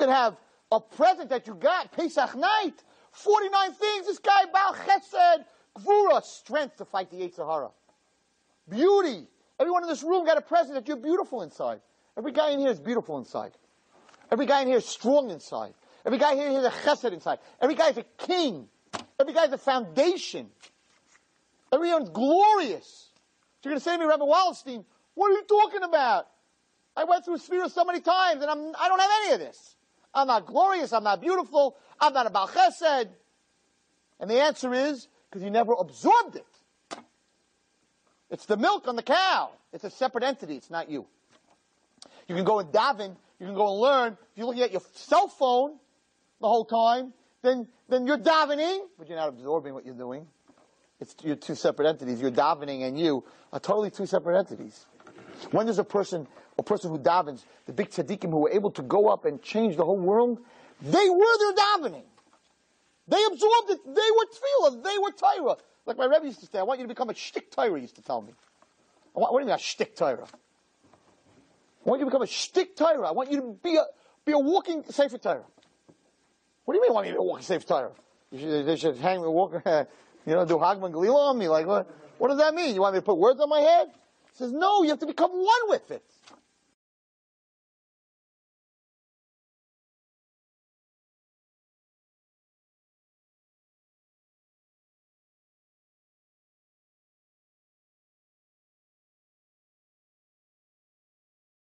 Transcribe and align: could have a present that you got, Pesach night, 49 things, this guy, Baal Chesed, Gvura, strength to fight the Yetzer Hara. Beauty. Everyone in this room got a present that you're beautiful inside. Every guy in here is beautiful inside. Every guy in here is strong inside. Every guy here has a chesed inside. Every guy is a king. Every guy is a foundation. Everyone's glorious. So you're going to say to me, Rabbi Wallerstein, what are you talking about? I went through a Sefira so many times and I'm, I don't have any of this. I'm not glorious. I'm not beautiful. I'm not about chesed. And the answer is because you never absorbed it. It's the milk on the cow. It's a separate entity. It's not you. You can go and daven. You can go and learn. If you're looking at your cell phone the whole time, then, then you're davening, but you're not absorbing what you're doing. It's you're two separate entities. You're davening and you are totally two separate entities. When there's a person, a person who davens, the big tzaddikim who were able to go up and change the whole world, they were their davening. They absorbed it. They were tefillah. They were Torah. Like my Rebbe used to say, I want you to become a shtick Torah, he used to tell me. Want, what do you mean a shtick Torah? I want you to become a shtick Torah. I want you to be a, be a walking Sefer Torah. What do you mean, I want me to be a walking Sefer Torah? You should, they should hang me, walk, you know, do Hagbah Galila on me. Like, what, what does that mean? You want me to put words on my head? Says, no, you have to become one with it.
could 0.00 0.08
have 0.08 0.36
a 0.72 0.80
present 0.80 1.28
that 1.28 1.46
you 1.46 1.54
got, 1.54 1.92
Pesach 1.92 2.34
night, 2.34 2.82
49 3.12 3.72
things, 3.72 4.06
this 4.06 4.18
guy, 4.18 4.46
Baal 4.50 4.74
Chesed, 4.74 5.44
Gvura, 5.76 6.22
strength 6.22 6.76
to 6.78 6.86
fight 6.86 7.10
the 7.10 7.18
Yetzer 7.18 7.46
Hara. 7.46 7.70
Beauty. 8.68 9.26
Everyone 9.58 9.82
in 9.82 9.90
this 9.90 10.02
room 10.02 10.24
got 10.24 10.38
a 10.38 10.40
present 10.40 10.74
that 10.74 10.88
you're 10.88 10.96
beautiful 10.96 11.42
inside. 11.42 11.80
Every 12.16 12.32
guy 12.32 12.50
in 12.50 12.60
here 12.60 12.70
is 12.70 12.80
beautiful 12.80 13.18
inside. 13.18 13.52
Every 14.32 14.46
guy 14.46 14.62
in 14.62 14.68
here 14.68 14.78
is 14.78 14.86
strong 14.86 15.30
inside. 15.30 15.74
Every 16.06 16.18
guy 16.18 16.34
here 16.34 16.50
has 16.50 16.64
a 16.64 16.70
chesed 16.70 17.12
inside. 17.12 17.40
Every 17.60 17.74
guy 17.74 17.90
is 17.90 17.98
a 17.98 18.04
king. 18.16 18.68
Every 19.20 19.34
guy 19.34 19.44
is 19.44 19.52
a 19.52 19.58
foundation. 19.58 20.48
Everyone's 21.72 22.08
glorious. 22.08 23.10
So 23.60 23.68
you're 23.68 23.72
going 23.72 23.80
to 23.80 23.84
say 23.84 23.96
to 23.96 23.98
me, 23.98 24.06
Rabbi 24.06 24.24
Wallerstein, 24.24 24.84
what 25.14 25.30
are 25.30 25.34
you 25.34 25.44
talking 25.44 25.82
about? 25.82 26.26
I 26.96 27.04
went 27.04 27.24
through 27.24 27.34
a 27.34 27.38
Sefira 27.38 27.70
so 27.70 27.84
many 27.84 28.00
times 28.00 28.40
and 28.40 28.50
I'm, 28.50 28.72
I 28.80 28.88
don't 28.88 28.98
have 28.98 29.10
any 29.24 29.34
of 29.34 29.40
this. 29.40 29.76
I'm 30.14 30.26
not 30.26 30.46
glorious. 30.46 30.92
I'm 30.92 31.04
not 31.04 31.20
beautiful. 31.20 31.76
I'm 32.00 32.12
not 32.12 32.26
about 32.26 32.50
chesed. 32.50 33.08
And 34.18 34.30
the 34.30 34.40
answer 34.40 34.72
is 34.74 35.08
because 35.28 35.42
you 35.42 35.50
never 35.50 35.72
absorbed 35.72 36.36
it. 36.36 36.46
It's 38.30 38.46
the 38.46 38.56
milk 38.56 38.86
on 38.86 38.96
the 38.96 39.02
cow. 39.02 39.50
It's 39.72 39.84
a 39.84 39.90
separate 39.90 40.24
entity. 40.24 40.56
It's 40.56 40.70
not 40.70 40.88
you. 40.88 41.06
You 42.28 42.34
can 42.34 42.44
go 42.44 42.60
and 42.60 42.70
daven. 42.70 43.16
You 43.38 43.46
can 43.46 43.54
go 43.54 43.72
and 43.72 43.80
learn. 43.80 44.12
If 44.12 44.38
you're 44.38 44.46
looking 44.46 44.62
at 44.62 44.72
your 44.72 44.82
cell 44.94 45.28
phone 45.28 45.76
the 46.40 46.46
whole 46.46 46.64
time, 46.64 47.12
then, 47.42 47.66
then 47.88 48.06
you're 48.06 48.18
davening, 48.18 48.80
but 48.98 49.08
you're 49.08 49.18
not 49.18 49.28
absorbing 49.28 49.74
what 49.74 49.84
you're 49.84 49.94
doing. 49.94 50.26
It's 51.00 51.14
you're 51.22 51.36
two 51.36 51.54
separate 51.54 51.88
entities. 51.88 52.20
You're 52.20 52.30
davening 52.30 52.86
and 52.86 52.98
you 52.98 53.24
are 53.52 53.60
totally 53.60 53.90
two 53.90 54.06
separate 54.06 54.38
entities. 54.38 54.86
When 55.50 55.66
there's 55.66 55.78
a 55.78 55.84
person, 55.84 56.26
a 56.58 56.62
person 56.62 56.90
who 56.90 56.98
davens, 56.98 57.44
the 57.66 57.72
big 57.72 57.90
tzaddikim 57.90 58.30
who 58.30 58.38
were 58.38 58.50
able 58.50 58.70
to 58.72 58.82
go 58.82 59.08
up 59.08 59.24
and 59.24 59.42
change 59.42 59.76
the 59.76 59.84
whole 59.84 59.98
world, 59.98 60.40
they 60.82 61.08
were 61.10 61.38
their 61.38 61.52
davening. 61.52 62.04
They 63.08 63.22
absorbed 63.26 63.70
it. 63.70 63.80
They 63.84 63.90
were 63.90 64.70
tefillah. 64.70 64.84
They 64.84 64.98
were 64.98 65.10
Torah. 65.10 65.56
Like 65.86 65.96
my 65.96 66.04
Rebbe 66.04 66.26
used 66.26 66.40
to 66.40 66.46
say, 66.46 66.58
I 66.58 66.62
want 66.62 66.78
you 66.78 66.84
to 66.84 66.88
become 66.88 67.10
a 67.10 67.14
shtick 67.14 67.50
Torah, 67.50 67.74
he 67.74 67.82
used 67.82 67.96
to 67.96 68.02
tell 68.02 68.22
me. 68.22 68.32
Want, 69.14 69.32
what 69.32 69.40
do 69.40 69.44
you 69.44 69.46
mean 69.46 69.56
a 69.56 69.58
shtick 69.58 69.96
Torah? 69.96 70.26
I 71.84 71.88
want 71.88 72.00
you 72.00 72.04
to 72.04 72.10
become 72.10 72.22
a 72.22 72.26
shtick 72.26 72.76
Torah. 72.76 73.08
I 73.08 73.12
want 73.12 73.30
you 73.30 73.40
to 73.40 73.58
be 73.62 73.76
a, 73.76 73.84
be 74.24 74.32
a 74.32 74.38
walking 74.38 74.84
Sefer 74.88 75.18
Torah. 75.18 75.44
What 76.64 76.74
do 76.74 76.78
you 76.78 76.82
mean, 76.82 76.90
I 76.90 76.94
want 76.94 77.06
me 77.06 77.12
to 77.12 77.14
be 77.14 77.18
a 77.18 77.22
walking 77.22 77.44
Sefer 77.44 77.66
Torah? 77.66 77.90
You 78.30 78.38
should, 78.38 78.66
they 78.66 78.76
should 78.76 78.96
hang 78.98 79.22
me, 79.22 79.28
walk, 79.28 79.52
you 79.64 80.34
know, 80.34 80.44
do 80.44 80.56
Hagbah 80.56 80.92
Galila 80.92 81.30
on 81.30 81.38
me. 81.38 81.48
Like, 81.48 81.66
what, 81.66 81.90
what 82.18 82.28
does 82.28 82.38
that 82.38 82.54
mean? 82.54 82.74
You 82.74 82.82
want 82.82 82.94
me 82.94 83.00
to 83.00 83.04
put 83.04 83.16
words 83.16 83.40
on 83.40 83.48
my 83.48 83.60
head? 83.60 83.88
Says, 84.34 84.52
no, 84.52 84.82
you 84.82 84.90
have 84.90 85.00
to 85.00 85.06
become 85.06 85.30
one 85.32 85.68
with 85.68 85.90
it. 85.90 86.04